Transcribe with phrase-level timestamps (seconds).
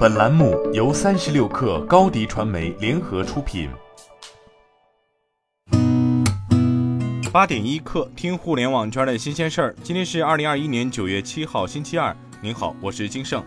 [0.00, 3.68] 本栏目由三十六氪高低传媒联合出品。
[7.30, 9.76] 八点一刻，听互联网圈的新鲜事儿。
[9.82, 12.16] 今天是二零二一年九月七号，星期二。
[12.40, 13.44] 您好，我是金盛。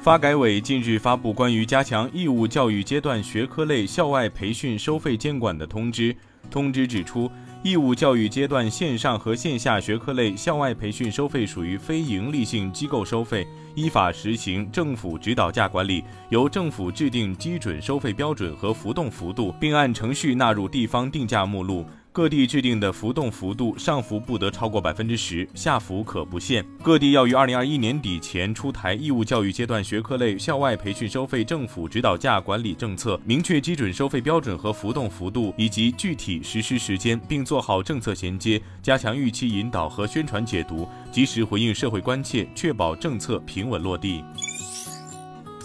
[0.00, 6.14] 发改委近日发布关于加强义务教育阶段学科类校外培训收费监管的通知。
[6.48, 7.28] 通知指出。
[7.66, 13.44] 义务教育阶段线上和线下学科类校外培训收费属于非营利性机构收费，
[13.74, 21.84] 依法实行政府指导价管理，由政府制定基准收费标准和浮动幅度，并按程序纳入地方定价目录。
[22.16, 26.64] 各地制定的浮动幅度上浮不得超过百分之十，下浮可不限。
[26.82, 44.24] 各地要于二零二一年底前出台义务教育阶段学科类校外培训收费政府指导价管理政策，明确基准收费标准和浮动幅度以及具体实施时间，并做好政策衔接，加强预期引导和宣传解读，及时回应社会关切，确保政策平稳落地。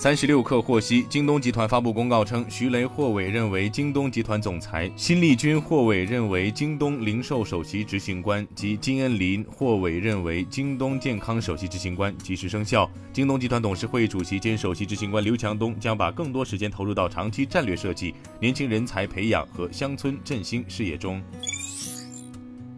[0.01, 12.89] 三十六氪获悉，京东集团发布公告称，徐雷获委任为京东集团总裁，辛立军获委任为京东零售首席执行官，及金恩林获委任为京东健康首席执行官，及时生效。
[13.13, 21.21] 京东集团董事会主席兼首席执行官刘强东将把更多时间投入到长期战略设计、年轻人才培养和乡村振兴事业中。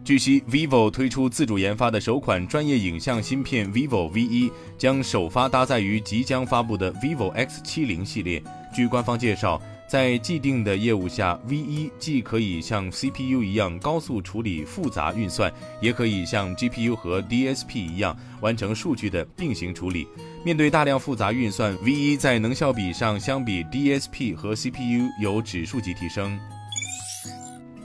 [0.04, 8.42] 据悉，vivo 推出自主研发的首款专业影像芯片 vivo V1，将首发搭载于即将发布的 vivo X70 系列。
[8.76, 20.06] 据官方介绍，在既定的业务下，V1 既可以像 CPU 一样高速处理复杂运算，也可以像 GPU 和 DSP 一样完成数据的并行处理。
[20.44, 26.38] 面对大量复杂运算，V1 在能效比上相比 DSP 和 CPU 有指数级提升。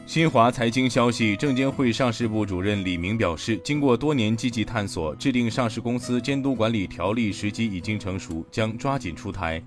[0.10, 9.62] 新华财经消息，证监会上市部主任李明表示，经过多年积极探索，制定上市公司监督管理条例时机已经成熟，将抓紧出台。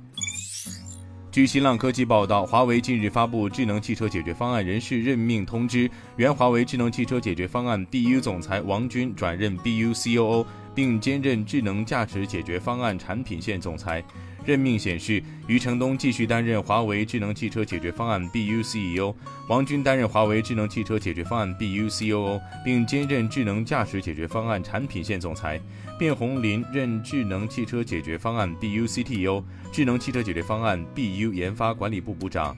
[1.31, 14.03] 据新浪科技报道，华为近日发布智能汽车解决方案人事任命通知，原华为智能汽车解决方案 BU 总裁王军转任 BU COO，并兼任智能驾驶解决方案产品线总裁。
[14.45, 19.15] 任命显示，余承东继续担任华为智能汽车解决方案 BU CEO，
[19.49, 25.61] 王军担任华为智能汽车解决方案 BU COO，并兼任智能驾驶解决方案产品线总裁。
[25.97, 32.57] 卞红林任智能汽车解决方案 BU CTO，智能汽车解决方案 BU 研发管理部部长。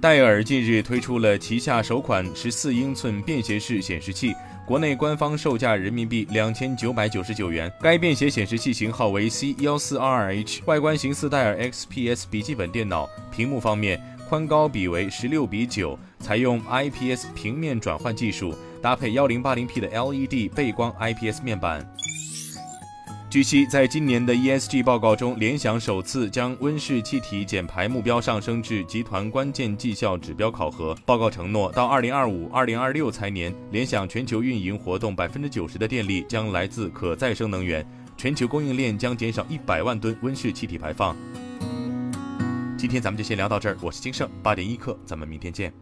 [0.00, 4.32] 戴尔近日推出了旗下首款十四英寸便携式显示器。
[4.64, 7.70] 国内官方售价人民币两千九百九十九元。
[7.80, 13.08] 该便携显示器型号为 C 幺四二二 H，外观型似戴尔 XPS 笔记本电脑。
[13.30, 21.84] 屏幕方面，宽高比为十六比九，采用 IPS 平面转换技术，搭配幺零八零 P 的 LED 背光 IPS 面板。
[23.32, 30.94] 据悉，在今年的 ESG 报告中，联想首次将温室气体减排目标上升至集团关键绩效指标考核。
[31.06, 37.82] 报告承诺，到2025、2026财年，联想全球运营活动百分之九十的电力将来自可再生能源，
[38.18, 41.16] 全球供应链将减少一百万吨温室气体排放。
[42.76, 45.72] 今天咱们就先聊到这儿，我是金盛八点一刻，咱们明天见。